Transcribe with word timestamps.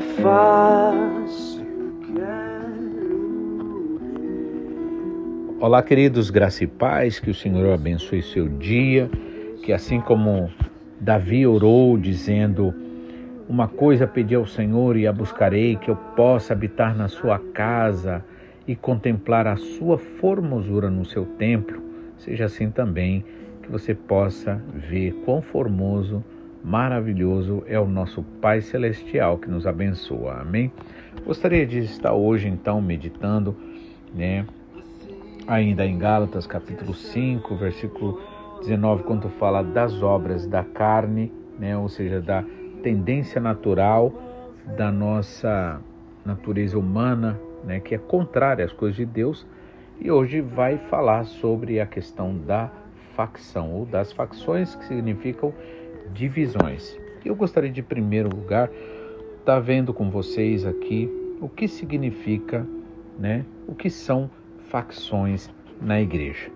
face. 0.00 1.60
Olá, 5.60 5.82
queridos, 5.82 6.30
graça 6.30 6.64
e 6.64 6.66
paz, 6.66 7.20
que 7.20 7.30
o 7.30 7.34
Senhor 7.34 7.74
abençoe 7.74 8.22
seu 8.22 8.48
dia, 8.48 9.10
que 9.62 9.74
assim 9.74 10.00
como 10.00 10.50
Davi 10.98 11.46
orou 11.46 11.98
dizendo: 11.98 12.74
Uma 13.46 13.68
coisa 13.68 14.06
pedi 14.06 14.34
ao 14.34 14.46
Senhor 14.46 14.96
e 14.96 15.06
a 15.06 15.12
buscarei, 15.12 15.76
que 15.76 15.90
eu 15.90 15.96
possa 16.16 16.54
habitar 16.54 16.96
na 16.96 17.08
sua 17.08 17.38
casa 17.38 18.24
e 18.66 18.74
contemplar 18.74 19.46
a 19.46 19.56
sua 19.56 19.98
formosura 19.98 20.88
no 20.88 21.04
seu 21.04 21.26
templo, 21.26 21.82
seja 22.16 22.46
assim 22.46 22.70
também 22.70 23.22
que 23.62 23.70
você 23.70 23.94
possa 23.94 24.62
ver 24.74 25.12
quão 25.26 25.42
formoso, 25.42 26.24
maravilhoso 26.64 27.62
é 27.66 27.78
o 27.78 27.86
nosso 27.86 28.22
Pai 28.40 28.60
Celestial 28.60 29.38
que 29.38 29.50
nos 29.50 29.66
abençoa. 29.66 30.40
Amém? 30.40 30.72
Gostaria 31.24 31.66
de 31.66 31.78
estar 31.78 32.12
hoje 32.12 32.48
então 32.48 32.80
meditando, 32.80 33.56
né? 34.14 34.46
Ainda 35.46 35.84
em 35.84 35.98
Gálatas 35.98 36.46
capítulo 36.46 36.94
5, 36.94 37.56
versículo 37.56 38.20
19, 38.60 39.02
quando 39.04 39.28
fala 39.30 39.62
das 39.62 40.02
obras 40.02 40.46
da 40.46 40.62
carne, 40.62 41.32
né? 41.58 41.76
Ou 41.76 41.88
seja, 41.88 42.20
da 42.20 42.44
tendência 42.82 43.40
natural 43.40 44.12
da 44.76 44.92
nossa 44.92 45.80
natureza 46.24 46.78
humana, 46.78 47.38
né? 47.64 47.80
Que 47.80 47.94
é 47.94 47.98
contrária 47.98 48.64
às 48.64 48.72
coisas 48.72 48.96
de 48.96 49.06
Deus. 49.06 49.46
E 50.00 50.10
hoje 50.10 50.40
vai 50.40 50.78
falar 50.78 51.24
sobre 51.24 51.80
a 51.80 51.86
questão 51.86 52.36
da 52.36 52.70
facção 53.14 53.72
ou 53.72 53.84
das 53.84 54.12
facções 54.12 54.74
que 54.74 54.84
significam 54.86 55.52
divisões. 56.14 56.98
Eu 57.24 57.34
gostaria 57.34 57.70
de, 57.70 57.80
em 57.80 57.84
primeiro 57.84 58.28
lugar, 58.28 58.68
estar 58.68 59.54
tá 59.54 59.60
vendo 59.60 59.92
com 59.92 60.10
vocês 60.10 60.64
aqui 60.64 61.10
o 61.40 61.48
que 61.48 61.66
significa, 61.66 62.66
né? 63.18 63.44
O 63.66 63.74
que 63.74 63.88
são 63.88 64.30
facções 64.68 65.50
na 65.80 66.00
igreja. 66.00 66.50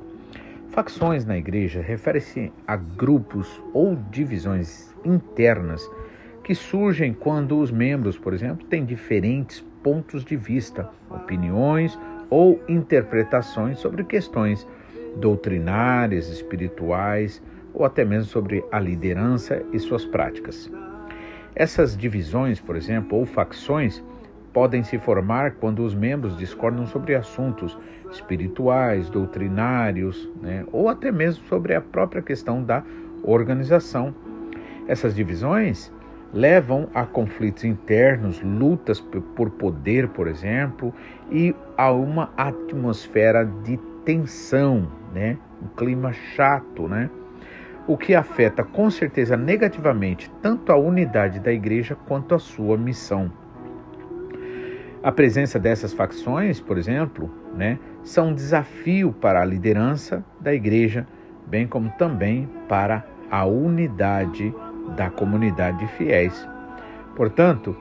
Facções 0.68 1.24
na 1.24 1.38
igreja 1.38 1.80
refere-se 1.80 2.52
a 2.66 2.76
grupos 2.76 3.62
ou 3.72 3.96
divisões 4.10 4.92
internas 5.04 5.88
que 6.42 6.54
surgem 6.54 7.14
quando 7.14 7.58
os 7.58 7.70
membros, 7.70 8.18
por 8.18 8.34
exemplo, 8.34 8.66
têm 8.66 8.84
diferentes 8.84 9.64
pontos 9.82 10.24
de 10.24 10.36
vista, 10.36 10.90
opiniões 11.10 11.98
ou 12.28 12.60
interpretações 12.68 13.78
sobre 13.78 14.04
questões 14.04 14.66
doutrinárias, 15.16 16.28
espirituais 16.28 17.42
ou 17.74 17.84
até 17.84 18.04
mesmo 18.04 18.26
sobre 18.26 18.64
a 18.70 18.78
liderança 18.78 19.62
e 19.72 19.78
suas 19.78 20.04
práticas. 20.04 20.70
Essas 21.54 21.96
divisões, 21.96 22.60
por 22.60 22.76
exemplo, 22.76 23.18
ou 23.18 23.26
facções, 23.26 24.02
podem 24.52 24.84
se 24.84 24.98
formar 24.98 25.56
quando 25.56 25.84
os 25.84 25.94
membros 25.94 26.36
discordam 26.36 26.86
sobre 26.86 27.14
assuntos 27.14 27.76
espirituais, 28.10 29.10
doutrinários, 29.10 30.30
né, 30.40 30.64
ou 30.72 30.88
até 30.88 31.10
mesmo 31.10 31.44
sobre 31.46 31.74
a 31.74 31.80
própria 31.80 32.22
questão 32.22 32.62
da 32.62 32.84
organização. 33.22 34.14
Essas 34.86 35.14
divisões 35.14 35.92
levam 36.32 36.88
a 36.92 37.04
conflitos 37.04 37.64
internos, 37.64 38.40
lutas 38.42 39.00
por 39.00 39.50
poder, 39.50 40.08
por 40.08 40.26
exemplo, 40.26 40.92
e 41.30 41.54
a 41.76 41.92
uma 41.92 42.32
atmosfera 42.36 43.44
de 43.44 43.76
tensão, 44.04 44.90
né? 45.14 45.38
um 45.62 45.68
clima 45.76 46.12
chato, 46.12 46.88
né? 46.88 47.08
O 47.86 47.96
que 47.96 48.14
afeta 48.14 48.64
com 48.64 48.90
certeza 48.90 49.36
negativamente 49.36 50.30
tanto 50.40 50.72
a 50.72 50.76
unidade 50.76 51.38
da 51.40 51.52
igreja 51.52 51.96
quanto 52.06 52.34
a 52.34 52.38
sua 52.38 52.76
missão. 52.76 53.30
A 55.02 55.12
presença 55.12 55.58
dessas 55.58 55.92
facções, 55.92 56.60
por 56.60 56.78
exemplo, 56.78 57.30
né, 57.54 57.78
são 58.02 58.28
um 58.28 58.34
desafio 58.34 59.12
para 59.12 59.42
a 59.42 59.44
liderança 59.44 60.24
da 60.40 60.54
igreja, 60.54 61.06
bem 61.46 61.66
como 61.66 61.90
também 61.90 62.48
para 62.66 63.04
a 63.30 63.44
unidade 63.44 64.54
da 64.96 65.10
comunidade 65.10 65.78
de 65.78 65.86
fiéis. 65.88 66.48
Portanto, 67.14 67.76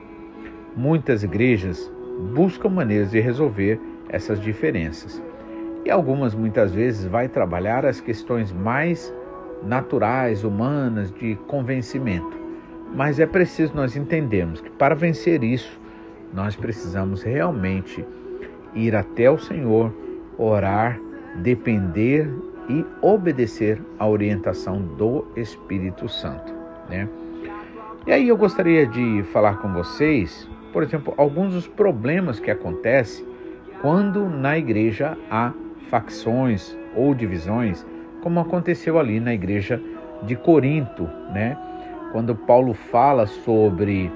muitas 0.76 1.22
igrejas 1.22 1.90
buscam 2.34 2.68
maneiras 2.68 3.10
de 3.10 3.20
resolver 3.20 3.80
essas 4.08 4.38
diferenças. 4.38 5.22
E 5.84 5.90
algumas 5.90 6.34
muitas 6.34 6.72
vezes 6.72 7.06
vai 7.06 7.28
trabalhar 7.28 7.86
as 7.86 8.00
questões 8.00 8.52
mais 8.52 9.14
naturais, 9.64 10.44
humanas, 10.44 11.10
de 11.12 11.36
convencimento. 11.46 12.38
Mas 12.94 13.18
é 13.18 13.26
preciso 13.26 13.74
nós 13.74 13.96
entendermos 13.96 14.60
que 14.60 14.70
para 14.70 14.94
vencer 14.94 15.42
isso, 15.42 15.80
nós 16.32 16.54
precisamos 16.54 17.22
realmente 17.22 18.04
ir 18.74 18.94
até 18.94 19.30
o 19.30 19.38
Senhor, 19.38 19.92
orar, 20.36 20.98
depender 21.36 22.28
e 22.68 22.84
obedecer 23.02 23.80
à 23.98 24.06
orientação 24.06 24.80
do 24.80 25.24
Espírito 25.36 26.08
Santo, 26.08 26.52
né? 26.88 27.08
E 28.06 28.12
aí 28.12 28.28
eu 28.28 28.36
gostaria 28.36 28.86
de 28.86 29.22
falar 29.32 29.58
com 29.58 29.72
vocês, 29.72 30.48
por 30.72 30.82
exemplo, 30.82 31.14
alguns 31.16 31.54
dos 31.54 31.66
problemas 31.66 32.38
que 32.38 32.50
acontecem 32.50 33.26
quando 33.80 34.28
na 34.28 34.58
igreja 34.58 35.16
há 35.30 35.52
facções 35.88 36.76
ou 36.94 37.14
divisões, 37.14 37.86
como 38.24 38.40
aconteceu 38.40 38.98
ali 38.98 39.20
na 39.20 39.34
igreja 39.34 39.78
de 40.22 40.34
Corinto, 40.34 41.04
né? 41.30 41.58
Quando 42.10 42.34
Paulo 42.34 42.72
fala 42.72 43.26
sobre 43.26 44.10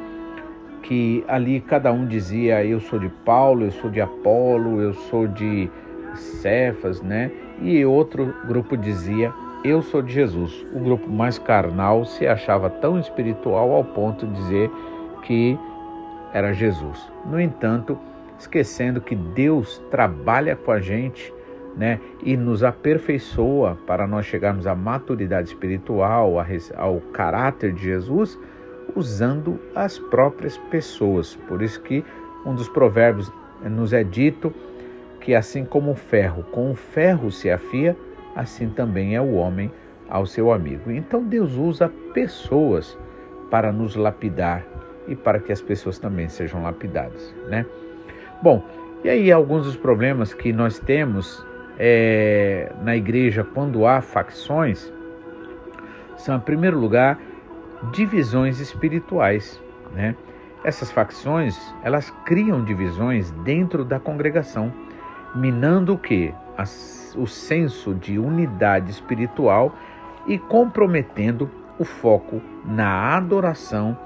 que 0.82 1.22
ali 1.28 1.60
cada 1.60 1.92
um 1.92 2.06
dizia 2.06 2.64
eu 2.64 2.80
sou 2.80 2.98
de 2.98 3.10
Paulo, 3.26 3.66
eu 3.66 3.70
sou 3.70 3.90
de 3.90 4.00
Apolo, 4.00 4.80
eu 4.80 4.94
sou 4.94 5.28
de 5.28 5.70
Cefas, 6.14 7.02
né? 7.02 7.30
E 7.60 7.84
outro 7.84 8.34
grupo 8.46 8.78
dizia 8.78 9.30
eu 9.62 9.82
sou 9.82 10.00
de 10.00 10.14
Jesus. 10.14 10.64
O 10.74 10.80
grupo 10.80 11.10
mais 11.10 11.38
carnal 11.38 12.06
se 12.06 12.26
achava 12.26 12.70
tão 12.70 12.98
espiritual 12.98 13.72
ao 13.72 13.84
ponto 13.84 14.26
de 14.26 14.32
dizer 14.32 14.70
que 15.22 15.58
era 16.32 16.54
Jesus. 16.54 16.98
No 17.26 17.38
entanto, 17.38 17.98
esquecendo 18.38 19.02
que 19.02 19.14
Deus 19.14 19.82
trabalha 19.90 20.56
com 20.56 20.70
a 20.70 20.80
gente, 20.80 21.30
né, 21.78 22.00
e 22.24 22.36
nos 22.36 22.64
aperfeiçoa 22.64 23.78
para 23.86 24.04
nós 24.04 24.26
chegarmos 24.26 24.66
à 24.66 24.74
maturidade 24.74 25.48
espiritual, 25.48 26.34
ao 26.76 27.00
caráter 27.12 27.72
de 27.72 27.84
Jesus, 27.84 28.36
usando 28.96 29.60
as 29.76 29.96
próprias 29.96 30.58
pessoas. 30.58 31.36
Por 31.46 31.62
isso 31.62 31.80
que 31.80 32.04
um 32.44 32.52
dos 32.52 32.68
provérbios 32.68 33.32
nos 33.64 33.92
é 33.92 34.02
dito 34.02 34.52
que 35.20 35.34
assim 35.34 35.64
como 35.64 35.92
o 35.92 35.94
ferro 35.94 36.42
com 36.50 36.70
o 36.70 36.74
ferro 36.74 37.30
se 37.30 37.48
afia, 37.50 37.96
assim 38.34 38.68
também 38.68 39.14
é 39.14 39.20
o 39.20 39.34
homem 39.34 39.70
ao 40.08 40.26
seu 40.26 40.52
amigo. 40.52 40.90
Então 40.90 41.22
Deus 41.22 41.54
usa 41.54 41.92
pessoas 42.12 42.98
para 43.50 43.70
nos 43.70 43.94
lapidar 43.94 44.64
e 45.06 45.14
para 45.14 45.38
que 45.38 45.52
as 45.52 45.62
pessoas 45.62 45.98
também 45.98 46.28
sejam 46.28 46.62
lapidadas, 46.62 47.34
né? 47.48 47.64
Bom, 48.42 48.64
e 49.04 49.08
aí 49.08 49.30
alguns 49.30 49.64
dos 49.66 49.76
problemas 49.76 50.34
que 50.34 50.52
nós 50.52 50.78
temos 50.78 51.46
é, 51.78 52.72
na 52.82 52.96
igreja 52.96 53.44
quando 53.44 53.86
há 53.86 54.00
facções 54.00 54.92
são, 56.16 56.36
em 56.36 56.40
primeiro 56.40 56.78
lugar, 56.78 57.18
divisões 57.92 58.58
espirituais, 58.58 59.62
né? 59.94 60.16
Essas 60.64 60.90
facções, 60.90 61.56
elas 61.84 62.10
criam 62.24 62.64
divisões 62.64 63.30
dentro 63.30 63.84
da 63.84 64.00
congregação, 64.00 64.72
minando 65.34 65.94
o 65.94 65.98
que? 65.98 66.34
o 67.16 67.26
senso 67.26 67.94
de 67.94 68.18
unidade 68.18 68.90
espiritual 68.90 69.72
e 70.26 70.36
comprometendo 70.38 71.48
o 71.78 71.84
foco 71.84 72.42
na 72.64 73.16
adoração 73.16 73.96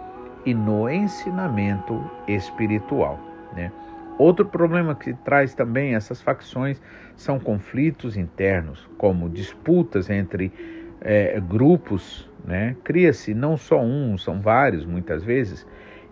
e 0.44 0.52
no 0.52 0.88
ensinamento 0.90 1.98
espiritual, 2.28 3.18
né? 3.54 3.72
Outro 4.18 4.44
problema 4.44 4.94
que 4.94 5.14
traz 5.14 5.54
também 5.54 5.94
essas 5.94 6.20
facções 6.20 6.80
são 7.16 7.38
conflitos 7.38 8.16
internos, 8.16 8.88
como 8.98 9.28
disputas 9.28 10.10
entre 10.10 10.52
é, 11.00 11.40
grupos 11.40 12.30
né? 12.44 12.76
Cria-se 12.82 13.34
não 13.34 13.56
só 13.56 13.80
um, 13.80 14.16
são 14.18 14.40
vários 14.40 14.84
muitas 14.84 15.22
vezes, 15.22 15.66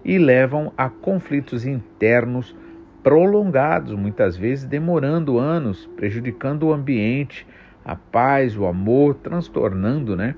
e 0.04 0.18
levam 0.18 0.72
a 0.76 0.88
conflitos 0.88 1.66
internos 1.66 2.56
prolongados, 3.02 3.94
muitas 3.94 4.36
vezes 4.36 4.64
demorando 4.64 5.38
anos, 5.38 5.86
prejudicando 5.96 6.64
o 6.64 6.72
ambiente, 6.72 7.46
a 7.84 7.96
paz, 7.96 8.56
o 8.56 8.66
amor, 8.66 9.14
transtornando, 9.16 10.16
né? 10.16 10.34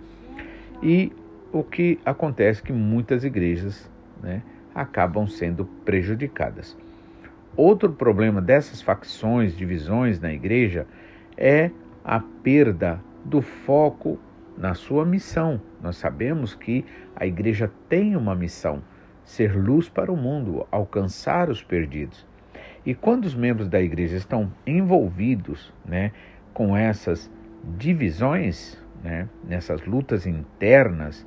E 0.82 1.12
o 1.52 1.62
que 1.62 1.98
acontece 2.04 2.60
é 2.62 2.66
que 2.66 2.72
muitas 2.72 3.24
igrejas, 3.24 3.90
né, 4.22 4.42
acabam 4.74 5.26
sendo 5.26 5.64
prejudicadas. 5.84 6.76
Outro 7.56 7.92
problema 7.92 8.40
dessas 8.40 8.80
facções, 8.80 9.56
divisões 9.56 10.18
na 10.18 10.32
igreja 10.32 10.86
é 11.36 11.70
a 12.02 12.18
perda 12.20 13.00
do 13.24 13.42
foco 13.42 14.18
na 14.56 14.74
sua 14.74 15.04
missão. 15.04 15.60
Nós 15.82 15.96
sabemos 15.96 16.54
que 16.54 16.84
a 17.14 17.26
igreja 17.26 17.70
tem 17.88 18.16
uma 18.16 18.34
missão, 18.34 18.82
ser 19.22 19.54
luz 19.54 19.88
para 19.88 20.10
o 20.10 20.16
mundo, 20.16 20.66
alcançar 20.70 21.50
os 21.50 21.62
perdidos. 21.62 22.26
E 22.84 22.94
quando 22.94 23.26
os 23.26 23.34
membros 23.34 23.68
da 23.68 23.80
igreja 23.80 24.16
estão 24.16 24.50
envolvidos 24.66 25.72
né, 25.84 26.10
com 26.52 26.76
essas 26.76 27.30
divisões, 27.76 28.82
né, 29.04 29.28
nessas 29.44 29.84
lutas 29.84 30.26
internas, 30.26 31.26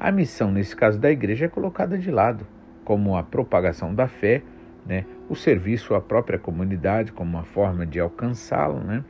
a 0.00 0.10
missão, 0.10 0.50
nesse 0.50 0.74
caso 0.74 0.98
da 0.98 1.10
igreja, 1.10 1.46
é 1.46 1.48
colocada 1.48 1.96
de 1.96 2.10
lado, 2.10 2.46
como 2.84 3.16
a 3.16 3.22
propagação 3.22 3.94
da 3.94 4.08
fé, 4.08 4.42
né, 4.84 5.04
o 5.28 5.34
serviço 5.34 5.94
à 5.94 6.00
própria 6.00 6.38
comunidade, 6.38 7.12
como 7.12 7.30
uma 7.30 7.44
forma 7.44 7.86
de 7.86 7.98
alcançá-la. 7.98 8.80
Né, 8.80 9.04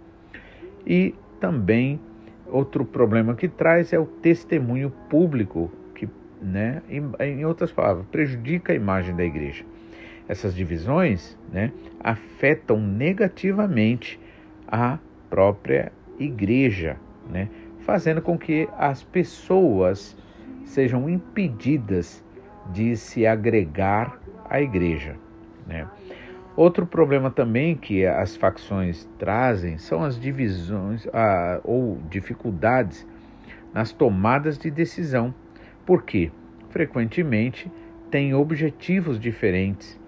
e 0.86 1.14
também 1.40 2.00
outro 2.46 2.84
problema 2.84 3.34
que 3.34 3.48
traz 3.48 3.92
é 3.92 3.98
o 3.98 4.06
testemunho 4.06 4.90
público, 5.10 5.70
que, 5.94 6.08
né, 6.40 6.82
em, 6.88 7.02
em 7.20 7.44
outras 7.44 7.72
palavras, 7.72 8.06
prejudica 8.06 8.72
a 8.72 8.76
imagem 8.76 9.14
da 9.14 9.24
igreja. 9.24 9.64
Essas 10.28 10.54
divisões 10.54 11.38
né, 11.52 11.72
afetam 12.00 12.80
negativamente 12.80 14.18
a 14.66 14.98
própria 15.30 15.92
igreja, 16.18 16.96
né, 17.30 17.48
fazendo 17.80 18.20
com 18.20 18.36
que 18.36 18.68
as 18.76 19.02
pessoas 19.02 20.16
sejam 20.64 21.08
impedidas 21.08 22.24
de 22.72 22.96
se 22.96 23.26
agregar 23.26 24.20
à 24.48 24.60
igreja. 24.60 25.16
Né? 25.66 25.86
Outro 26.56 26.86
problema 26.86 27.30
também 27.30 27.76
que 27.76 28.06
as 28.06 28.34
facções 28.34 29.06
trazem 29.18 29.76
são 29.76 30.02
as 30.02 30.18
divisões 30.18 31.06
ah, 31.12 31.60
ou 31.62 31.98
dificuldades 32.08 33.06
nas 33.74 33.92
tomadas 33.92 34.56
de 34.56 34.70
decisão. 34.70 35.34
Por 35.84 36.02
quê? 36.02 36.32
Frequentemente 36.70 37.70
têm 38.10 38.32
objetivos 38.32 39.20
diferentes 39.20 40.00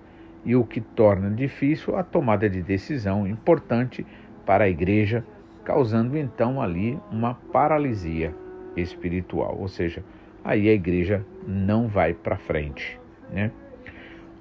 e 0.43 0.57
o 0.57 0.65
que 0.65 0.81
torna 0.81 1.31
difícil 1.31 1.97
a 1.97 2.03
tomada 2.03 2.49
de 2.49 2.63
decisão 2.63 3.27
importante 3.27 4.07
para 4.47 4.65
a 4.65 4.69
igreja 4.71 5.23
causando 5.63 6.17
então 6.17 6.63
ali 6.63 6.99
uma 7.13 7.35
paralisia 7.35 8.35
espiritual, 8.75 9.59
ou 9.61 9.69
seja, 9.69 10.03
aí 10.43 10.67
a 10.67 10.73
igreja 10.73 11.23
não 11.47 11.89
vai 11.89 12.15
para 12.15 12.39
frente, 12.39 12.99
né? 13.31 13.53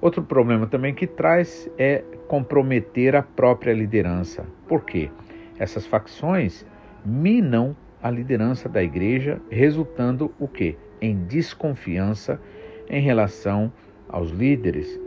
Outro 0.00 0.22
problema 0.22 0.66
também 0.66 0.94
que 0.94 1.06
traz 1.06 1.68
é 1.76 2.04
comprometer 2.28 3.16
a 3.16 3.22
própria 3.22 3.72
liderança. 3.72 4.46
Por 4.68 4.84
quê? 4.84 5.10
Essas 5.58 5.86
facções 5.86 6.64
minam 7.04 7.76
a 8.02 8.10
liderança 8.10 8.68
da 8.68 8.82
igreja, 8.82 9.40
resultando 9.50 10.32
o 10.38 10.46
quê? 10.46 10.76
Em 11.00 11.24
desconfiança 11.24 12.40
em 12.88 13.00
relação 13.00 13.72
aos 14.08 14.30
líderes 14.30 14.98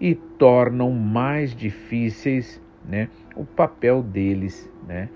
e 0.00 0.14
tornam 0.14 0.90
mais 0.90 1.54
difíceis, 1.54 2.60
né, 2.84 3.08
o 3.34 3.44
papel 3.44 4.02
deles, 4.02 4.68
né, 4.86 5.08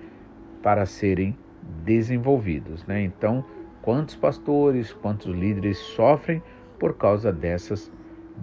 para 0.63 0.85
serem 0.85 1.37
desenvolvidos. 1.83 2.85
Né? 2.85 3.03
Então, 3.03 3.45
quantos 3.81 4.15
pastores, 4.15 4.91
quantos 4.93 5.27
líderes 5.35 5.77
sofrem 5.77 6.41
por 6.79 6.95
causa 6.97 7.31
dessas 7.31 7.91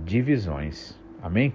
divisões? 0.05 0.99
Amém? 1.23 1.53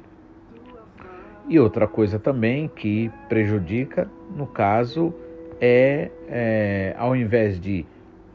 E 1.47 1.59
outra 1.59 1.87
coisa 1.87 2.19
também 2.19 2.67
que 2.67 3.11
prejudica, 3.27 4.09
no 4.35 4.47
caso, 4.47 5.13
é, 5.59 6.09
é 6.27 6.95
ao 6.97 7.15
invés 7.15 7.59
de 7.59 7.85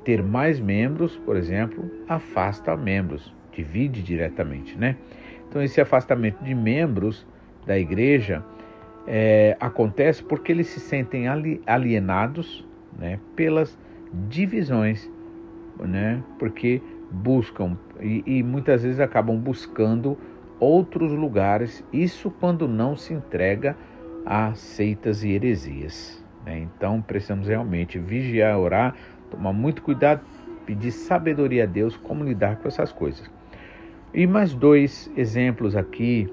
ter 0.05 0.23
mais 0.23 0.61
membros, 0.61 1.17
por 1.17 1.37
exemplo, 1.37 1.91
afasta 2.09 2.77
membros, 2.77 3.35
divide 3.53 4.03
diretamente, 4.03 4.77
né? 4.79 4.97
Então 5.49 5.63
esse 5.63 5.81
afastamento 5.81 6.43
de 6.45 6.55
membros 6.55 7.27
da 7.67 7.79
igreja 7.79 8.45
é, 9.07 9.57
acontece 9.61 10.23
porque 10.23 10.53
eles 10.53 10.67
se 10.67 10.81
sentem 10.81 11.27
alienados 11.67 12.67
né, 12.99 13.19
pelas 13.35 13.79
divisões, 14.29 15.11
né, 15.79 16.23
porque 16.39 16.81
buscam 17.11 17.77
e, 18.01 18.23
e 18.27 18.43
muitas 18.43 18.83
vezes 18.83 19.01
acabam 19.01 19.37
buscando 19.39 20.19
outros 20.59 21.13
lugares, 21.13 21.85
isso 21.93 22.31
quando 22.31 22.67
não 22.67 22.97
se 22.97 23.13
entrega 23.13 23.77
a 24.25 24.55
seitas 24.55 25.23
e 25.23 25.31
heresias. 25.31 26.25
Né? 26.45 26.61
Então 26.61 27.01
precisamos 27.03 27.49
realmente 27.49 27.99
vigiar, 27.99 28.59
orar, 28.59 28.95
tomar 29.31 29.53
muito 29.53 29.83
cuidado, 29.83 30.23
pedir 30.65 30.91
sabedoria 30.91 31.65
a 31.65 31.67
Deus 31.67 31.97
como 31.97 32.25
lidar 32.25 32.57
com 32.57 32.69
essas 32.69 32.91
coisas. 32.91 33.31
E 34.15 34.27
mais 34.27 34.55
dois 34.55 35.11
exemplos 35.17 35.77
aqui 35.77 36.33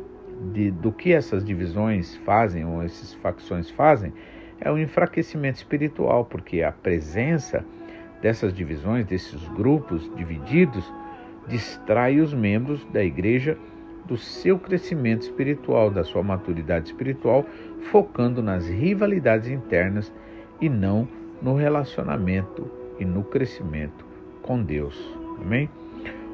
de, 0.54 0.72
do 0.72 0.92
que 0.92 1.14
essas 1.14 1.44
divisões 1.44 2.16
fazem, 2.18 2.66
ou 2.66 2.82
essas 2.82 3.14
facções 3.16 3.70
fazem, 3.70 4.14
é 4.60 4.72
o 4.72 4.78
enfraquecimento 4.78 5.58
espiritual, 5.58 6.26
porque 6.26 6.64
a 6.64 6.72
presença 6.72 7.66
dessas 8.24 8.54
divisões, 8.54 9.06
desses 9.06 9.46
grupos 9.50 10.10
divididos, 10.16 10.90
distrai 11.46 12.22
os 12.22 12.34
membros 12.34 12.86
da 12.86 13.04
igreja 13.04 13.58
do 14.06 14.16
seu 14.16 14.58
crescimento 14.58 15.24
espiritual, 15.24 15.92
da 15.92 16.06
sua 16.06 16.24
maturidade 16.24 16.88
espiritual, 16.88 17.46
focando 17.92 18.42
nas 18.42 18.66
rivalidades 18.68 19.50
internas 19.50 20.12
e 20.62 20.70
não 20.70 21.06
no 21.42 21.54
relacionamento 21.56 22.66
e 22.98 23.04
no 23.04 23.26
crescimento 23.26 24.06
com 24.42 24.64
Deus. 24.64 24.98
Amém? 25.42 25.70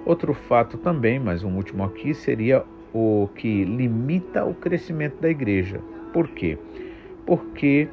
Outro 0.05 0.35
fato 0.35 0.77
também, 0.77 1.19
mas 1.19 1.43
um 1.43 1.55
último 1.55 1.83
aqui, 1.83 2.13
seria 2.13 2.63
o 2.93 3.27
que 3.35 3.63
limita 3.65 4.45
o 4.45 4.53
crescimento 4.53 5.19
da 5.19 5.29
igreja. 5.29 5.79
Por 6.13 6.27
quê? 6.27 6.55
Porque 7.25 7.87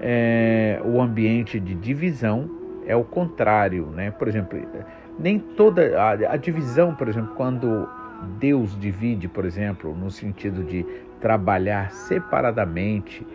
é, 0.00 0.80
o 0.84 1.00
ambiente 1.00 1.58
de 1.58 1.74
divisão 1.74 2.61
é 2.86 2.96
o 2.96 3.04
contrário, 3.04 3.86
né? 3.86 4.10
Por 4.10 4.28
exemplo, 4.28 4.58
nem 5.18 5.38
toda 5.38 6.00
a, 6.00 6.10
a 6.10 6.36
divisão, 6.36 6.94
por 6.94 7.08
exemplo, 7.08 7.34
quando 7.34 7.88
Deus 8.38 8.78
divide, 8.78 9.28
por 9.28 9.44
exemplo, 9.44 9.94
no 9.94 10.10
sentido 10.10 10.62
de 10.62 10.84
trabalhar 11.20 11.90
separadamente 11.92 13.26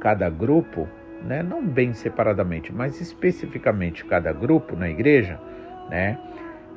cada 0.00 0.28
grupo, 0.28 0.88
né? 1.24 1.42
Não 1.42 1.64
bem 1.64 1.92
separadamente, 1.92 2.72
mas 2.72 3.00
especificamente 3.00 4.04
cada 4.04 4.32
grupo 4.32 4.76
na 4.76 4.88
igreja, 4.88 5.40
né? 5.88 6.18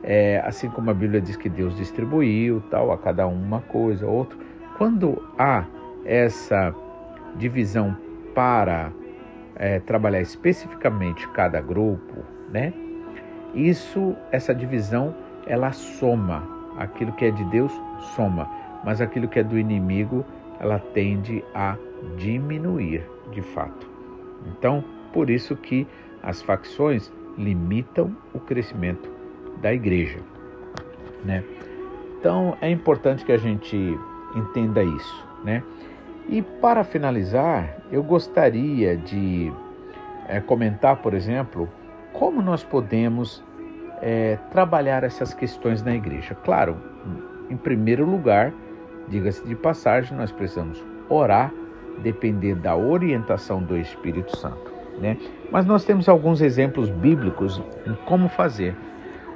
É, 0.02 0.42
assim 0.46 0.70
como 0.70 0.90
a 0.90 0.94
Bíblia 0.94 1.20
diz 1.20 1.36
que 1.36 1.50
Deus 1.50 1.76
distribuiu 1.76 2.62
tal 2.72 2.92
a 2.92 2.98
cada 2.98 3.28
um 3.28 3.34
uma 3.34 3.62
coisa, 3.62 4.08
outra. 4.08 4.38
Quando 4.78 5.22
há 5.38 5.66
essa 6.06 6.74
divisão 7.36 7.98
para 8.34 8.94
é, 9.60 9.80
trabalhar 9.80 10.22
especificamente 10.22 11.28
cada 11.30 11.62
grupo, 11.62 12.24
né? 12.50 12.74
Isso, 13.54 14.16
essa 14.32 14.56
divisão, 14.56 15.14
ela 15.46 15.72
soma. 15.72 16.58
Aquilo 16.78 17.12
que 17.12 17.26
é 17.26 17.32
de 17.32 17.44
Deus 17.46 17.74
soma, 18.16 18.50
mas 18.86 19.02
aquilo 19.02 19.28
que 19.28 19.40
é 19.40 19.44
do 19.44 19.60
inimigo, 19.60 20.26
ela 20.60 20.80
tende 20.80 21.44
a 21.54 21.76
diminuir, 22.16 23.04
de 23.32 23.42
fato. 23.42 23.90
Então, 24.48 24.82
por 25.12 25.30
isso 25.30 25.58
que 25.58 25.86
as 26.24 26.42
facções 26.42 27.12
limitam 27.38 28.16
o 28.34 28.40
crescimento 28.40 29.10
da 29.62 29.74
igreja, 29.74 30.20
né? 31.26 31.44
Então 32.20 32.58
é 32.62 32.70
importante 32.70 33.26
que 33.26 33.32
a 33.32 33.38
gente 33.38 33.78
entenda 34.36 34.84
isso, 34.84 35.28
né? 35.44 35.64
E 36.32 36.44
para 36.44 36.84
finalizar, 36.84 37.76
eu 37.92 38.04
gostaria 38.04 38.96
de 38.96 39.52
é, 40.28 40.40
comentar, 40.40 40.98
por 40.98 41.16
exemplo, 41.16 41.68
como 42.14 42.40
nós 42.40 42.64
podemos 42.64 43.44
é, 44.00 44.38
trabalhar 44.52 45.04
essas 45.04 45.34
questões 45.34 45.82
na 45.82 45.96
igreja. 45.96 46.36
Claro, 46.36 46.78
em 47.50 47.58
primeiro 47.58 48.06
lugar, 48.06 48.54
diga-se 49.08 49.44
de 49.48 49.56
passagem, 49.56 50.16
nós 50.16 50.32
precisamos 50.32 50.84
orar, 51.10 51.52
depender 52.04 52.54
da 52.54 52.76
orientação 52.76 53.64
do 53.64 53.76
Espírito 53.76 54.38
Santo. 54.38 54.72
Né? 55.00 55.18
Mas 55.52 55.66
nós 55.66 55.84
temos 55.84 56.08
alguns 56.08 56.42
exemplos 56.42 56.92
bíblicos 56.92 57.60
em 57.88 57.96
como 58.06 58.30
fazer. 58.30 58.76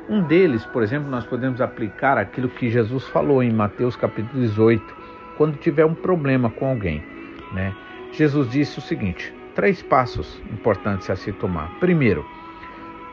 Um 0.07 0.21
deles, 0.21 0.63
por 0.67 0.83
exemplo, 0.83 1.09
nós 1.09 1.25
podemos 1.25 1.59
aplicar 1.59 2.19
aquilo 2.19 2.50
que 2.50 2.69
Jesus 2.69 3.07
falou 3.07 3.41
em 3.41 3.51
Mateus 3.51 3.95
capítulo 3.95 4.39
18, 4.39 5.02
quando 5.37 5.57
tiver 5.57 5.85
um 5.85 5.93
problema 5.93 6.49
com 6.49 6.65
alguém. 6.67 7.03
Né? 7.51 7.73
Jesus 8.11 8.49
disse 8.49 8.79
o 8.79 8.81
seguinte: 8.81 9.33
três 9.55 9.81
passos 9.81 10.41
importantes 10.51 11.09
a 11.09 11.15
se 11.15 11.31
tomar. 11.31 11.79
Primeiro, 11.79 12.25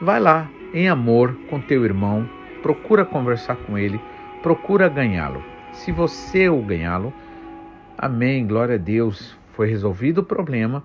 vai 0.00 0.20
lá 0.20 0.48
em 0.72 0.88
amor 0.88 1.34
com 1.48 1.60
teu 1.60 1.84
irmão, 1.84 2.28
procura 2.62 3.04
conversar 3.04 3.56
com 3.56 3.76
ele, 3.76 4.00
procura 4.42 4.88
ganhá-lo. 4.88 5.42
Se 5.72 5.92
você 5.92 6.48
o 6.48 6.62
ganhá-lo, 6.62 7.12
amém, 7.96 8.46
glória 8.46 8.74
a 8.74 8.78
Deus, 8.78 9.36
foi 9.52 9.68
resolvido 9.68 10.18
o 10.18 10.24
problema 10.24 10.82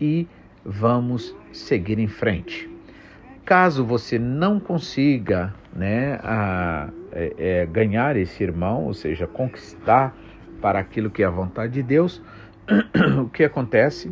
e 0.00 0.26
vamos 0.64 1.34
seguir 1.52 1.98
em 1.98 2.08
frente. 2.08 2.68
Caso 3.44 3.84
você 3.84 4.18
não 4.18 4.60
consiga 4.60 5.52
né, 5.74 6.18
a, 6.22 6.88
é, 7.12 7.34
é, 7.38 7.66
ganhar 7.66 8.16
esse 8.16 8.42
irmão, 8.42 8.84
ou 8.84 8.94
seja, 8.94 9.26
conquistar 9.26 10.16
para 10.62 10.78
aquilo 10.78 11.10
que 11.10 11.22
é 11.22 11.26
a 11.26 11.30
vontade 11.30 11.74
de 11.74 11.82
Deus, 11.82 12.22
o 13.20 13.28
que 13.28 13.44
acontece? 13.44 14.10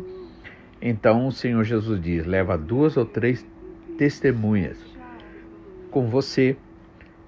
Então 0.79 1.25
o 1.25 1.31
Senhor 1.31 1.63
Jesus 1.63 1.99
diz: 1.99 2.25
leva 2.25 2.55
duas 2.55 2.95
ou 2.97 3.05
três 3.05 3.43
testemunhas 3.97 4.77
com 5.89 6.07
você, 6.07 6.55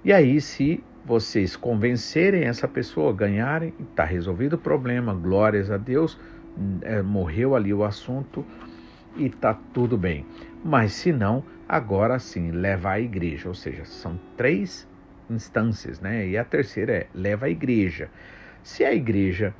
e 0.06 0.12
aí, 0.12 0.42
se 0.42 0.84
vocês 1.06 1.56
convencerem 1.56 2.44
essa 2.44 2.68
pessoa, 2.68 3.14
ganharem, 3.14 3.74
está 3.80 4.04
resolvido 4.04 4.54
o 4.54 4.58
problema, 4.58 5.14
glórias 5.14 5.72
a 5.72 5.78
Deus, 5.78 6.20
é, 6.82 7.02
morreu 7.02 7.56
ali 7.56 7.74
o 7.74 7.86
assunto 7.86 8.46
e 9.16 9.28
está 9.28 9.54
tudo 9.74 9.98
bem. 9.98 10.26
Mas 10.64 10.92
se 10.92 11.14
não, 11.14 11.42
agora 11.70 12.20
sim, 12.20 12.52
leva 12.52 12.92
à 12.92 13.00
igreja, 13.00 13.48
ou 13.48 13.56
seja, 13.56 13.86
são 13.86 14.20
três 14.36 14.86
instâncias, 15.30 16.02
né? 16.02 16.28
E 16.28 16.38
a 16.38 16.44
terceira 16.44 16.94
é 16.94 17.08
leva 17.14 17.46
à 17.46 17.50
igreja. 17.50 18.10
Se 18.64 18.86
a 18.86 18.94
igreja 18.94 19.54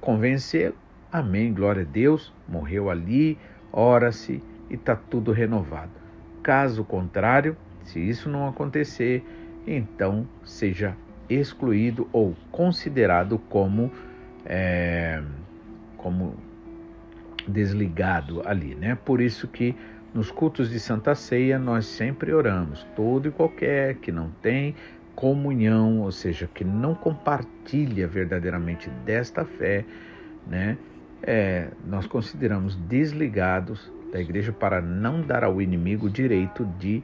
convencer, 0.00 0.74
amém, 1.12 1.54
glória 1.54 1.82
a 1.82 1.84
Deus, 1.84 2.34
morreu 2.48 2.90
ali, 2.90 3.38
ora-se 3.72 4.42
e 4.68 4.74
está 4.74 4.96
tudo 4.96 5.30
renovado. 5.30 5.92
Caso 6.42 6.82
contrário, 6.84 7.56
se 7.84 8.00
isso 8.00 8.28
não 8.28 8.48
acontecer, 8.48 9.24
então 9.64 10.26
seja 10.44 10.96
excluído 11.30 12.08
ou 12.12 12.34
considerado 12.50 13.38
como, 13.48 13.92
é, 14.44 15.22
como 15.96 16.34
desligado 17.46 18.42
ali, 18.44 18.74
né? 18.74 18.98
Por 19.04 19.20
isso 19.20 19.46
que 19.46 19.76
nos 20.12 20.32
cultos 20.32 20.68
de 20.68 20.80
Santa 20.80 21.14
Ceia 21.14 21.58
nós 21.58 21.86
sempre 21.86 22.32
oramos, 22.32 22.84
todo 22.96 23.28
e 23.28 23.30
qualquer 23.30 23.96
que 23.96 24.10
não 24.10 24.30
tem 24.42 24.74
comunhão, 25.18 26.02
ou 26.02 26.12
seja, 26.12 26.48
que 26.54 26.62
não 26.62 26.94
compartilha 26.94 28.06
verdadeiramente 28.06 28.88
desta 29.04 29.44
fé, 29.44 29.84
né? 30.46 30.78
É, 31.20 31.70
nós 31.84 32.06
consideramos 32.06 32.76
desligados 32.76 33.92
da 34.12 34.20
igreja 34.20 34.52
para 34.52 34.80
não 34.80 35.20
dar 35.20 35.42
ao 35.42 35.60
inimigo 35.60 36.06
o 36.06 36.10
direito 36.10 36.64
de 36.78 37.02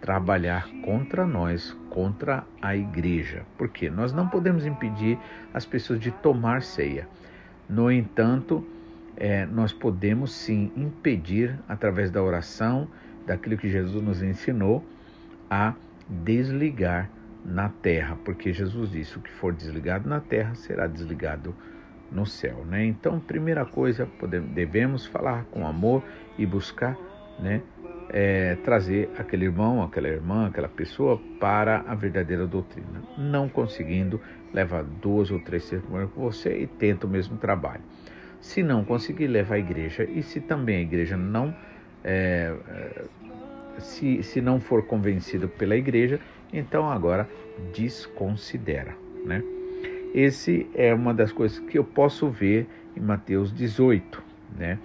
trabalhar 0.00 0.68
contra 0.84 1.26
nós, 1.26 1.76
contra 1.90 2.44
a 2.62 2.76
igreja. 2.76 3.42
Porque 3.58 3.90
nós 3.90 4.12
não 4.12 4.28
podemos 4.28 4.64
impedir 4.64 5.18
as 5.52 5.66
pessoas 5.66 5.98
de 5.98 6.12
tomar 6.12 6.62
ceia. 6.62 7.08
No 7.68 7.90
entanto, 7.90 8.64
é, 9.16 9.44
nós 9.44 9.72
podemos 9.72 10.30
sim 10.30 10.70
impedir, 10.76 11.58
através 11.68 12.12
da 12.12 12.22
oração, 12.22 12.86
daquilo 13.26 13.56
que 13.56 13.68
Jesus 13.68 14.00
nos 14.04 14.22
ensinou, 14.22 14.84
a 15.50 15.74
desligar 16.08 17.10
na 17.46 17.68
terra, 17.68 18.18
porque 18.24 18.52
Jesus 18.52 18.90
disse: 18.90 19.16
o 19.16 19.20
que 19.20 19.30
for 19.30 19.52
desligado 19.52 20.08
na 20.08 20.20
terra 20.20 20.54
será 20.54 20.86
desligado 20.86 21.54
no 22.10 22.26
céu, 22.26 22.64
né? 22.64 22.84
Então, 22.84 23.20
primeira 23.20 23.64
coisa, 23.64 24.06
podemos, 24.06 24.50
devemos 24.50 25.06
falar 25.06 25.44
com 25.46 25.66
amor 25.66 26.02
e 26.38 26.46
buscar, 26.46 26.96
né, 27.38 27.62
é, 28.08 28.54
trazer 28.56 29.10
aquele 29.18 29.44
irmão, 29.44 29.82
aquela 29.82 30.08
irmã, 30.08 30.46
aquela 30.46 30.68
pessoa 30.68 31.20
para 31.40 31.84
a 31.86 31.94
verdadeira 31.94 32.46
doutrina. 32.46 33.02
Não 33.18 33.48
conseguindo, 33.48 34.20
leva 34.52 34.82
duas 34.82 35.30
ou 35.30 35.40
três 35.40 35.68
testemunhas 35.68 36.10
com 36.10 36.20
você 36.20 36.62
e 36.62 36.66
tenta 36.66 37.06
o 37.06 37.10
mesmo 37.10 37.36
trabalho. 37.36 37.82
Se 38.40 38.62
não 38.62 38.84
conseguir, 38.84 39.26
leva 39.26 39.56
à 39.56 39.58
igreja. 39.58 40.04
E 40.04 40.22
se 40.22 40.40
também 40.40 40.76
a 40.76 40.80
igreja 40.80 41.16
não, 41.16 41.54
é, 42.04 42.54
é, 42.68 43.04
se, 43.80 44.22
se 44.22 44.40
não 44.40 44.60
for 44.60 44.86
convencido 44.86 45.48
pela 45.48 45.76
igreja, 45.76 46.20
então 46.52 46.90
agora 46.90 47.28
desconsidera, 47.72 48.96
né? 49.24 49.42
Esse 50.14 50.66
é 50.74 50.94
uma 50.94 51.12
das 51.12 51.30
coisas 51.32 51.58
que 51.58 51.78
eu 51.78 51.84
posso 51.84 52.28
ver 52.28 52.66
em 52.96 53.00
Mateus 53.00 53.52
18, 53.52 54.22
né? 54.56 54.78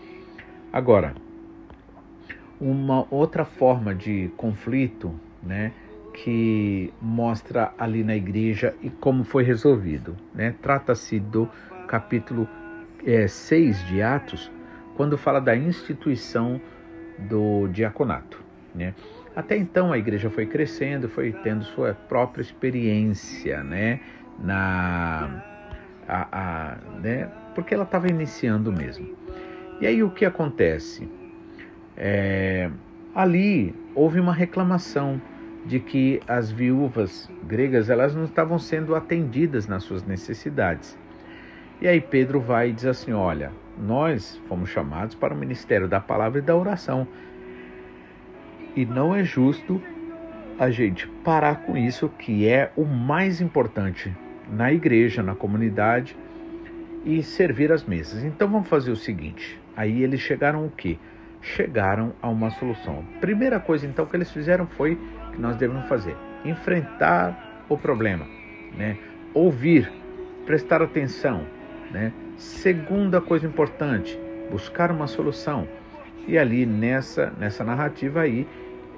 Agora, 0.74 1.16
uma 2.60 3.08
outra 3.10 3.46
forma 3.46 3.96
de 3.96 4.30
conflito, 4.38 5.14
né, 5.42 5.72
que 6.14 6.94
mostra 7.02 7.74
ali 7.78 8.04
na 8.04 8.16
igreja 8.16 8.76
e 8.82 8.90
como 8.90 9.24
foi 9.24 9.44
resolvido, 9.44 10.16
né? 10.34 10.54
Trata-se 10.62 11.20
do 11.20 11.50
capítulo 11.88 12.48
é, 13.06 13.28
6 13.28 13.86
de 13.88 14.02
Atos, 14.02 14.52
quando 14.96 15.18
fala 15.18 15.40
da 15.40 15.56
instituição 15.56 16.62
do 17.18 17.68
diaconato, 17.68 18.44
né? 18.76 18.94
Até 19.36 19.58
então 19.58 19.94
a 19.94 19.98
igreja 19.98 20.30
foi 20.30 20.46
crescendo, 20.46 21.08
foi 21.08 21.32
tendo 21.44 21.64
sua 21.64 21.94
própria 21.94 22.42
experiência, 22.42 23.64
né, 23.64 24.00
na 24.40 25.44
a, 26.08 26.28
a, 26.32 26.78
né, 27.00 27.30
porque 27.56 27.74
ela 27.74 27.84
estava 27.84 28.10
iniciando 28.10 28.72
mesmo. 28.72 29.08
E 29.80 29.88
aí 29.88 30.04
o 30.04 30.10
que 30.10 30.26
acontece? 30.26 31.08
É, 31.96 32.70
ali 33.16 33.74
houve 33.96 34.20
uma 34.20 34.34
reclamação 34.34 35.22
de 35.66 35.80
que 35.80 36.20
as 36.28 36.52
viúvas 36.52 37.30
gregas 37.44 37.90
elas 37.90 38.16
não 38.16 38.26
estavam 38.26 38.58
sendo 38.60 38.96
atendidas 38.96 39.68
nas 39.68 39.84
suas 39.84 40.04
necessidades. 40.04 40.98
E 41.80 41.88
aí 41.88 42.02
Pedro 42.02 42.40
vai 42.40 42.70
e 42.70 42.74
diz 42.74 42.86
assim: 42.86 43.12
Olha, 43.14 43.52
nós 43.78 44.42
fomos 44.48 44.70
chamados 44.70 45.16
para 45.16 45.34
o 45.34 45.38
ministério 45.38 45.88
da 45.88 46.00
palavra 46.00 46.40
e 46.40 46.42
da 46.42 46.56
oração. 46.56 47.08
E 48.76 48.86
não 48.86 49.16
é 49.16 49.24
justo 49.24 49.82
a 50.58 50.70
gente 50.70 51.08
parar 51.24 51.64
com 51.66 51.78
isso, 51.78 52.10
que 52.10 52.48
é 52.48 52.72
o 52.76 52.86
mais 52.86 53.42
importante 53.42 54.16
na 54.52 54.72
igreja, 54.72 55.24
na 55.24 55.36
comunidade 55.36 56.16
e 57.06 57.24
servir 57.24 57.72
as 57.72 57.84
mesas. 57.84 58.24
Então 58.24 58.48
vamos 58.48 58.68
fazer 58.68 58.92
o 58.92 58.96
seguinte: 58.96 59.60
aí 59.76 60.04
eles 60.04 60.22
chegaram 60.22 60.66
o 60.66 60.70
quê? 60.70 60.98
chegaram 61.42 62.14
a 62.22 62.30
uma 62.30 62.52
solução. 62.52 63.04
Primeira 63.20 63.60
coisa 63.60 63.86
então 63.86 64.06
que 64.06 64.16
eles 64.16 64.32
fizeram 64.32 64.68
foi 64.68 64.98
que 65.34 65.42
nós 65.42 65.56
devemos 65.56 65.88
fazer: 65.88 66.16
enfrentar 66.46 67.66
o 67.68 67.78
problema, 67.78 68.26
né? 68.78 68.98
Ouvir, 69.34 69.92
prestar 70.46 70.82
atenção, 70.82 71.46
né? 71.92 72.14
Segunda 72.38 73.20
coisa 73.20 73.48
importante, 73.48 74.18
buscar 74.50 74.92
uma 74.92 75.08
solução. 75.08 75.68
E 76.28 76.38
ali 76.38 76.66
nessa 76.66 77.34
nessa 77.40 77.64
narrativa 77.64 78.22
aí 78.22 78.48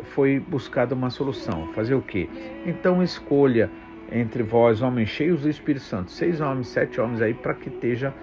foi 0.04 0.40
buscada 0.40 0.94
uma 0.94 1.10
solução. 1.10 1.68
Fazer 1.74 1.96
o 1.96 2.02
quê? 2.02 2.30
Então 2.66 3.02
escolha 3.02 3.70
entre 4.12 4.44
vós, 4.44 4.82
homens 4.82 5.10
cheios 5.10 5.42
do 5.42 5.50
Espírito 5.50 5.84
Santo, 5.84 6.12
seis 6.12 6.42
homens, 6.42 6.68
sete 6.68 7.00
homens 7.00 7.22
aí 7.22 7.34
para 7.34 7.54
que 7.54 7.70
esteja 7.70 8.14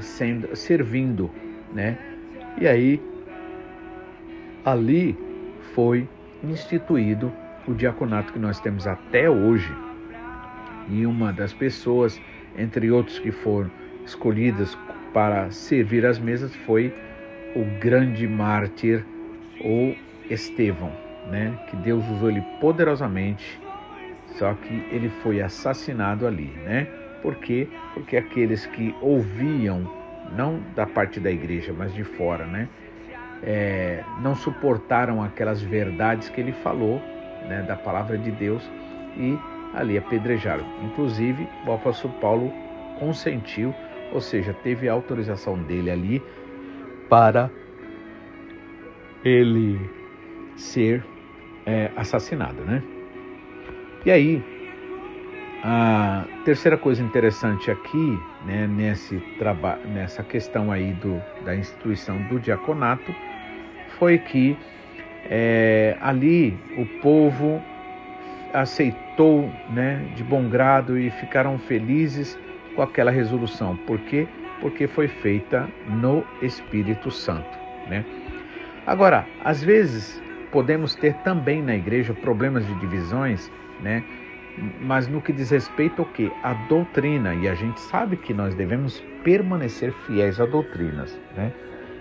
sendo 0.00 0.54
servindo, 0.56 1.30
né? 1.72 1.98
E 2.60 2.66
aí 2.66 3.02
ali 4.64 5.18
foi 5.74 6.08
instituído 6.42 7.32
o 7.66 7.74
diaconato 7.74 8.32
que 8.32 8.38
nós 8.38 8.60
temos 8.60 8.86
até 8.86 9.28
hoje. 9.28 9.74
E 10.88 11.06
uma 11.06 11.32
das 11.32 11.52
pessoas, 11.52 12.20
entre 12.56 12.90
outros 12.90 13.18
que 13.18 13.30
foram 13.30 13.70
escolhidas 14.04 14.76
para 15.12 15.50
servir 15.50 16.04
as 16.04 16.18
mesas, 16.18 16.54
foi 16.54 16.92
o 17.54 17.64
grande 17.80 18.26
mártir, 18.26 19.04
o 19.60 19.94
Estevão, 20.28 20.92
né? 21.30 21.56
que 21.68 21.76
Deus 21.76 22.04
usou 22.08 22.30
ele 22.30 22.42
poderosamente, 22.60 23.60
só 24.38 24.52
que 24.54 24.74
ele 24.90 25.08
foi 25.22 25.40
assassinado 25.40 26.26
ali. 26.26 26.50
Né? 26.64 26.86
Por 27.22 27.36
quê? 27.36 27.68
Porque 27.94 28.16
aqueles 28.16 28.66
que 28.66 28.94
ouviam, 29.00 29.90
não 30.36 30.60
da 30.74 30.86
parte 30.86 31.20
da 31.20 31.30
igreja, 31.30 31.72
mas 31.72 31.94
de 31.94 32.04
fora, 32.04 32.44
né? 32.46 32.68
é, 33.46 34.02
não 34.20 34.34
suportaram 34.34 35.22
aquelas 35.22 35.60
verdades 35.62 36.28
que 36.28 36.40
ele 36.40 36.52
falou, 36.52 37.00
né, 37.48 37.62
da 37.68 37.76
palavra 37.76 38.16
de 38.16 38.30
Deus, 38.30 38.68
e 39.16 39.38
ali 39.74 39.98
apedrejaram. 39.98 40.64
Inclusive, 40.82 41.46
o 41.66 41.72
apóstolo 41.72 42.14
Paulo 42.20 42.52
consentiu, 42.98 43.74
ou 44.12 44.20
seja, 44.20 44.54
teve 44.54 44.88
a 44.88 44.92
autorização 44.92 45.58
dele 45.58 45.90
ali 45.90 46.22
para 47.08 47.50
ele 49.24 49.78
ser 50.56 51.04
é, 51.66 51.90
assassinado, 51.96 52.62
né? 52.62 52.82
E 54.04 54.10
aí, 54.10 54.42
a 55.62 56.24
terceira 56.44 56.76
coisa 56.76 57.02
interessante 57.02 57.70
aqui, 57.70 58.18
né, 58.44 58.66
nesse 58.66 59.22
nessa 59.94 60.22
questão 60.22 60.70
aí 60.70 60.92
do, 60.92 61.20
da 61.44 61.56
instituição 61.56 62.18
do 62.28 62.38
diaconato, 62.38 63.14
foi 63.98 64.18
que 64.18 64.56
é, 65.30 65.96
ali 66.02 66.58
o 66.76 66.84
povo 67.00 67.62
aceitou 68.52 69.50
né, 69.70 70.04
de 70.14 70.22
bom 70.22 70.48
grado 70.48 70.98
e 70.98 71.10
ficaram 71.10 71.58
felizes 71.58 72.38
com 72.76 72.82
aquela 72.82 73.10
resolução. 73.10 73.74
Por 73.86 73.98
quê? 74.00 74.28
Porque 74.64 74.86
foi 74.86 75.08
feita 75.08 75.68
no 75.86 76.24
Espírito 76.40 77.10
Santo. 77.10 77.58
Né? 77.86 78.02
Agora, 78.86 79.26
às 79.44 79.62
vezes 79.62 80.22
podemos 80.50 80.94
ter 80.94 81.12
também 81.16 81.60
na 81.60 81.76
igreja 81.76 82.14
problemas 82.14 82.66
de 82.66 82.74
divisões, 82.76 83.52
né? 83.82 84.02
mas 84.80 85.06
no 85.06 85.20
que 85.20 85.34
diz 85.34 85.50
respeito 85.50 86.00
ao 86.00 86.06
que? 86.06 86.32
A 86.42 86.54
doutrina, 86.66 87.34
e 87.34 87.46
a 87.46 87.54
gente 87.54 87.78
sabe 87.78 88.16
que 88.16 88.32
nós 88.32 88.54
devemos 88.54 89.04
permanecer 89.22 89.92
fiéis 90.06 90.40
a 90.40 90.46
doutrinas. 90.46 91.14
Né? 91.36 91.52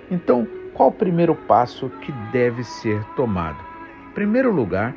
Então, 0.10 0.48
qual 0.74 0.88
o 0.88 0.94
primeiro 0.94 1.36
passo 1.36 1.90
que 2.00 2.14
deve 2.32 2.64
ser 2.64 3.04
tomado? 3.18 3.60
Em 4.12 4.14
primeiro 4.14 4.54
lugar, 4.54 4.96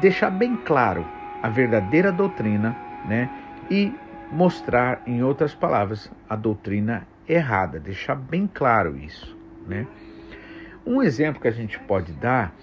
deixar 0.00 0.30
bem 0.30 0.54
claro 0.64 1.04
a 1.42 1.48
verdadeira 1.48 2.12
doutrina 2.12 2.76
né? 3.08 3.28
e 3.68 3.92
mostrar, 4.30 5.02
em 5.06 5.22
outras 5.22 5.54
palavras, 5.54 6.10
a 6.28 6.36
doutrina 6.36 7.06
errada, 7.28 7.78
deixar 7.78 8.14
bem 8.14 8.48
claro 8.52 8.96
isso. 8.96 9.36
Né? 9.66 9.86
Um 10.84 11.02
exemplo 11.02 11.40
que 11.40 11.48
a 11.48 11.52
gente 11.52 11.78
pode 11.80 12.12
dar 12.12 12.54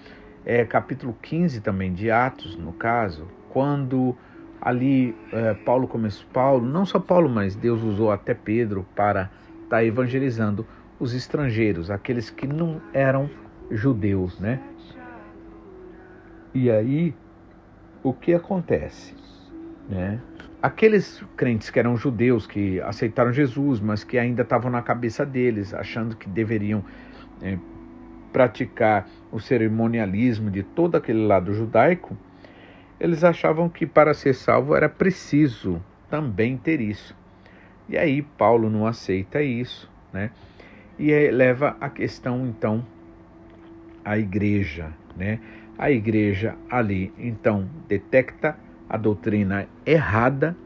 é 0.44 0.64
capítulo 0.64 1.16
15 1.22 1.60
também 1.60 1.92
de 1.92 2.10
Atos, 2.10 2.56
no 2.56 2.72
caso, 2.72 3.28
quando 3.48 4.16
ali 4.60 5.14
é, 5.32 5.54
Paulo 5.54 5.86
começou, 5.86 6.26
Paulo, 6.32 6.66
não 6.66 6.84
só 6.84 6.98
Paulo, 6.98 7.28
mas 7.28 7.54
Deus 7.54 7.82
usou 7.82 8.10
até 8.10 8.34
Pedro 8.34 8.86
para 8.94 9.30
estar 9.62 9.76
tá 9.76 9.84
evangelizando 9.84 10.66
os 10.98 11.14
estrangeiros, 11.14 11.90
aqueles 11.90 12.30
que 12.30 12.46
não 12.46 12.80
eram 12.92 13.28
judeus, 13.70 14.38
né? 14.38 14.60
E 16.54 16.70
aí, 16.70 17.14
o 18.02 18.12
que 18.12 18.32
acontece? 18.32 19.14
Né? 19.88 20.20
Aqueles 20.64 21.22
crentes 21.36 21.68
que 21.68 21.78
eram 21.78 21.94
judeus, 21.94 22.46
que 22.46 22.80
aceitaram 22.80 23.30
Jesus, 23.30 23.80
mas 23.80 24.02
que 24.02 24.16
ainda 24.16 24.40
estavam 24.40 24.70
na 24.70 24.80
cabeça 24.80 25.26
deles, 25.26 25.74
achando 25.74 26.16
que 26.16 26.26
deveriam 26.26 26.82
é, 27.42 27.58
praticar 28.32 29.06
o 29.30 29.38
cerimonialismo 29.38 30.50
de 30.50 30.62
todo 30.62 30.96
aquele 30.96 31.26
lado 31.26 31.52
judaico, 31.52 32.16
eles 32.98 33.22
achavam 33.22 33.68
que 33.68 33.84
para 33.84 34.14
ser 34.14 34.32
salvo 34.32 34.74
era 34.74 34.88
preciso 34.88 35.84
também 36.08 36.56
ter 36.56 36.80
isso. 36.80 37.14
E 37.86 37.98
aí 37.98 38.22
Paulo 38.22 38.70
não 38.70 38.86
aceita 38.86 39.42
isso, 39.42 39.92
né? 40.14 40.30
E 40.98 41.12
leva 41.30 41.76
a 41.78 41.90
questão 41.90 42.46
então 42.46 42.82
à 44.02 44.16
igreja, 44.16 44.94
né? 45.14 45.38
A 45.76 45.90
igreja 45.90 46.56
ali 46.70 47.12
então 47.18 47.68
detecta 47.86 48.63
a 48.88 48.96
doutrina 48.96 49.66
errada, 49.84 50.56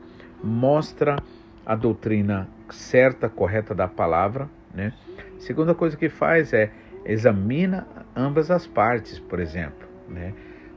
mostra 0.42 1.16
a 1.64 1.74
doutrina 1.74 2.48
certa, 2.70 3.28
correta 3.28 3.74
da 3.74 3.88
palavra, 3.88 4.48
né? 4.74 4.92
Segunda 5.38 5.74
coisa 5.74 5.96
que 5.96 6.08
faz 6.08 6.52
é 6.52 6.70
examina 7.04 7.86
ambas 8.14 8.50
as 8.50 8.66
partes, 8.66 9.18
por 9.18 9.40
exemplo. 9.40 9.88
Né? 10.08 10.34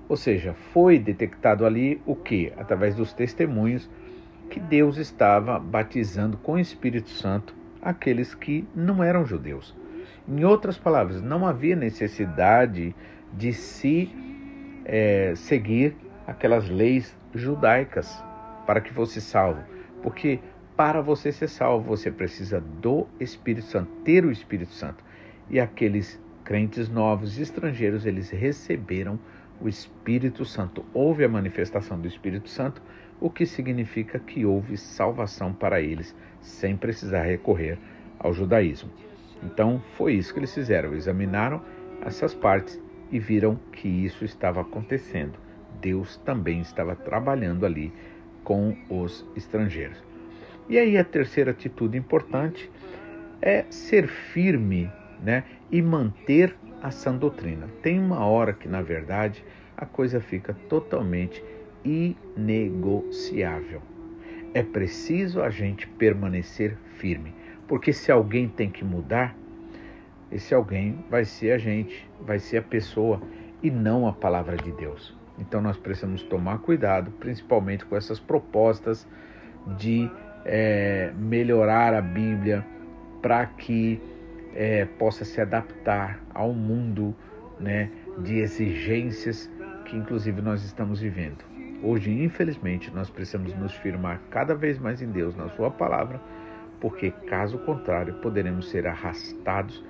Ou 0.08 0.16
seja, 0.16 0.54
foi 0.74 1.00
detectado 1.00 1.66
ali 1.66 2.02
o 2.06 2.16
que? 2.16 2.52
Através 2.58 2.96
dos 2.96 3.14
testemunhos, 3.14 3.90
que 4.50 4.60
Deus 4.60 4.98
estava 4.98 5.58
batizando 5.58 6.38
com 6.38 6.54
o 6.54 6.60
Espírito 6.60 7.10
Santo 7.10 7.56
aqueles 7.82 8.36
que 8.36 8.68
não 8.76 9.04
eram 9.04 9.26
judeus. 9.26 9.76
Em 10.28 10.44
outras 10.44 10.78
palavras, 10.78 11.22
não 11.22 11.48
havia 11.48 11.76
necessidade 11.76 12.94
de 13.34 13.54
se 13.54 14.14
é, 14.86 15.34
seguir 15.36 15.96
aquelas 16.32 16.70
leis 16.70 17.16
judaicas 17.36 18.24
para 18.66 18.82
que 18.82 18.94
fosse 18.94 19.22
salvo, 19.22 19.62
porque 20.02 20.40
para 20.76 21.02
você 21.02 21.32
ser 21.32 21.48
salvo 21.48 21.86
você 21.88 22.10
precisa 22.10 22.60
do 22.60 23.06
Espírito 23.20 23.68
Santo, 23.68 23.92
ter 24.04 24.26
o 24.26 24.32
Espírito 24.32 24.74
Santo 24.74 25.04
e 25.50 25.60
aqueles 25.60 26.20
crentes 26.44 26.90
novos 26.90 27.38
estrangeiros, 27.38 28.05
eles 28.05 28.29
receberam 28.29 29.20
o 29.60 29.68
Espírito 29.70 30.44
Santo. 30.44 30.84
Houve 30.94 31.24
a 31.24 31.29
manifestação 31.29 32.00
do 32.00 32.08
Espírito 32.08 32.50
Santo, 32.50 32.82
o 33.20 33.29
que 33.29 33.46
significa 33.46 34.18
que 34.18 34.46
houve 34.46 34.75
salvação 34.77 35.53
para 35.53 35.82
eles, 35.82 36.16
sem 36.40 36.75
precisar 36.75 37.24
recorrer 37.24 37.77
ao 38.18 38.34
judaísmo. 38.34 38.90
Então, 39.44 39.82
foi 39.96 40.14
isso 40.14 40.34
que 40.34 40.40
eles 40.40 40.53
fizeram, 40.53 40.94
examinaram 40.94 41.62
essas 42.01 42.34
partes 42.34 42.82
e 43.12 43.20
viram 43.20 43.60
que 43.72 43.88
isso 43.88 44.25
estava 44.25 44.62
acontecendo. 44.62 45.38
Deus 45.81 46.17
também 46.17 46.61
estava 46.61 46.96
trabalhando 46.96 47.65
ali 47.65 47.91
com 48.44 48.75
os 48.89 49.25
estrangeiros. 49.35 50.01
E 50.70 50.77
aí 50.77 50.98
a 50.98 51.03
terceira 51.03 51.51
atitude 51.51 51.98
importante 51.98 52.72
é 53.41 53.65
ser 53.70 54.07
firme 54.07 54.89
né, 55.22 55.44
e 55.72 55.81
manter 55.81 56.55
a 56.81 56.91
sã 56.91 57.15
doutrina. 57.15 57.67
Tem 57.81 58.00
uma 58.00 58.25
hora 58.25 58.53
que, 58.53 58.67
na 58.67 58.81
verdade, 58.81 59.44
a 59.75 59.85
coisa 59.85 60.22
fica 60.22 60.53
totalmente 60.70 61.44
inegociável. 61.83 63.81
É 64.53 64.61
preciso 64.61 65.41
a 65.41 65.50
gente 65.50 65.87
permanecer 65.87 66.77
firme, 66.98 67.33
porque 67.67 67.94
se 67.94 68.11
alguém 68.11 68.48
tem 68.48 68.70
que 68.70 68.83
mudar, 68.83 69.35
esse 70.31 70.53
alguém 70.53 71.03
vai 71.09 71.25
ser 71.25 71.51
a 71.51 71.57
gente, 71.57 72.07
vai 72.22 72.39
ser 72.39 72.57
a 72.57 72.61
pessoa 72.61 73.22
e 73.61 73.70
não 73.70 74.07
a 74.07 74.13
palavra 74.13 74.55
de 74.55 74.72
Deus. 74.72 75.21
Então 75.42 75.60
nós 75.60 75.75
precisamos 75.75 76.22
tomar 76.22 76.60
cuidado, 76.60 77.12
principalmente 77.20 77.84
com 77.84 77.98
essas 77.98 78.20
propostas 78.20 79.08
de 79.77 80.10
é, 80.46 81.12
melhorar 81.18 81.96
a 81.96 82.01
Bíblia 82.01 82.66
para 83.22 83.46
que 83.48 84.00
é, 84.54 84.86
possa 84.86 85.25
se 85.25 85.42
adaptar 85.42 86.20
ao 86.34 86.54
mundo 86.54 87.16
né, 87.60 87.90
de 88.20 88.38
exigências 88.38 89.50
que, 89.86 89.98
inclusive, 89.98 90.42
nós 90.42 90.64
estamos 90.64 91.00
vivendo. 91.00 91.44
Hoje, 91.84 92.12
infelizmente, 92.12 92.92
nós 92.94 93.10
precisamos 93.10 93.54
nos 93.56 93.74
firmar 93.74 94.22
cada 94.30 94.54
vez 94.54 94.77
mais 94.77 95.01
em 95.01 95.12
Deus, 95.12 95.36
na 95.36 95.50
Sua 95.50 95.72
palavra, 95.72 96.22
porque, 96.80 97.12
caso 97.27 97.58
contrário, 97.60 98.14
poderemos 98.16 98.70
ser 98.70 98.88
arrastados 98.88 99.84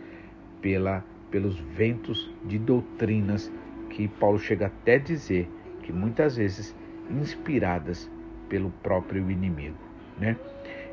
pela, 0.62 1.04
pelos 1.30 1.60
ventos 1.60 2.34
de 2.46 2.58
doutrinas 2.58 3.52
que 3.92 4.08
Paulo 4.08 4.40
chega 4.40 4.68
até 4.68 4.98
dizer 4.98 5.50
que 5.84 5.92
muitas 5.92 6.38
vezes 6.38 6.76
inspiradas 7.10 8.10
pelo 8.50 8.72
próprio 8.82 9.30
inimigo, 9.30 9.78
né? 10.20 10.38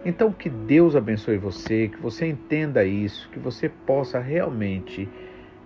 Então, 0.04 0.32
que 0.32 0.48
Deus 0.48 0.94
abençoe 0.94 1.38
você, 1.38 1.88
que 1.88 2.00
você 2.00 2.26
entenda 2.26 2.84
isso, 2.84 3.28
que 3.30 3.38
você 3.38 3.68
possa 3.68 4.20
realmente 4.20 5.08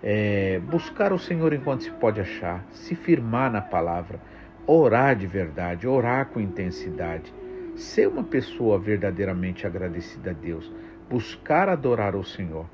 é, 0.01 0.59
buscar 0.59 1.13
o 1.13 1.19
Senhor 1.19 1.53
enquanto 1.53 1.83
se 1.83 1.91
pode 1.91 2.19
achar, 2.19 2.65
se 2.71 2.95
firmar 2.95 3.51
na 3.51 3.61
palavra, 3.61 4.19
orar 4.65 5.15
de 5.15 5.27
verdade, 5.27 5.87
orar 5.87 6.27
com 6.27 6.39
intensidade, 6.39 7.33
ser 7.75 8.07
uma 8.07 8.23
pessoa 8.23 8.79
verdadeiramente 8.79 9.67
agradecida 9.67 10.31
a 10.31 10.33
Deus, 10.33 10.71
buscar 11.09 11.69
adorar 11.69 12.15
o 12.15 12.23
Senhor, 12.23 12.65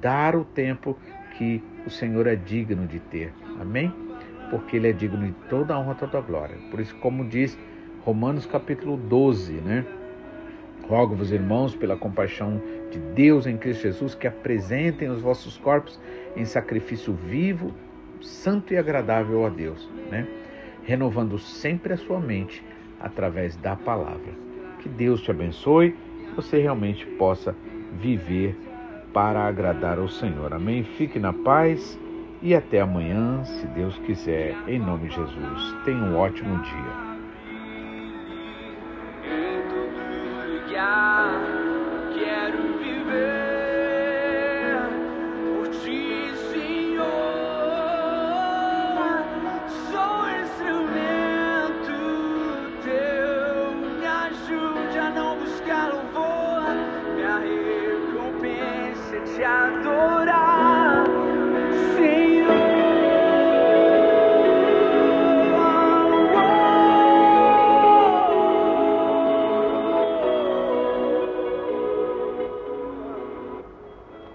dar 0.00 0.36
o 0.36 0.44
tempo 0.44 0.96
que 1.36 1.62
o 1.84 1.90
Senhor 1.90 2.26
é 2.28 2.36
digno 2.36 2.86
de 2.86 3.00
ter. 3.00 3.32
Amém? 3.60 4.07
Porque 4.50 4.76
Ele 4.76 4.88
é 4.88 4.92
digno 4.92 5.26
de 5.26 5.32
toda 5.48 5.74
a 5.74 5.78
honra, 5.78 5.94
toda 5.94 6.20
glória. 6.20 6.56
Por 6.70 6.80
isso, 6.80 6.94
como 6.96 7.24
diz 7.24 7.58
Romanos 8.04 8.46
capítulo 8.46 8.96
12, 8.96 9.52
né? 9.54 9.84
Rogo-vos, 10.88 11.30
irmãos, 11.30 11.74
pela 11.76 11.96
compaixão 11.96 12.62
de 12.90 12.98
Deus 12.98 13.46
em 13.46 13.58
Cristo 13.58 13.82
Jesus, 13.82 14.14
que 14.14 14.26
apresentem 14.26 15.10
os 15.10 15.20
vossos 15.20 15.58
corpos 15.58 16.00
em 16.34 16.44
sacrifício 16.46 17.12
vivo, 17.12 17.74
santo 18.22 18.72
e 18.72 18.78
agradável 18.78 19.44
a 19.44 19.50
Deus, 19.50 19.88
né? 20.10 20.26
renovando 20.84 21.38
sempre 21.38 21.92
a 21.92 21.96
sua 21.98 22.18
mente 22.18 22.64
através 22.98 23.56
da 23.56 23.76
palavra. 23.76 24.32
Que 24.80 24.88
Deus 24.88 25.20
te 25.20 25.30
abençoe, 25.30 25.94
você 26.34 26.58
realmente 26.58 27.04
possa 27.04 27.54
viver 28.00 28.56
para 29.12 29.46
agradar 29.46 29.98
ao 29.98 30.08
Senhor. 30.08 30.54
Amém? 30.54 30.84
Fique 30.84 31.18
na 31.18 31.32
paz 31.32 31.98
e 32.40 32.54
até 32.54 32.80
amanhã, 32.80 33.44
se 33.44 33.66
Deus 33.68 33.98
quiser, 34.06 34.54
em 34.68 34.78
nome 34.78 35.08
de 35.08 35.14
Jesus. 35.16 35.76
Tenha 35.84 35.98
um 35.98 36.16
ótimo 36.16 36.60
dia. 36.62 37.08